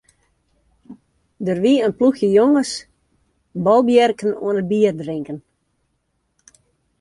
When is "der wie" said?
1.45-1.81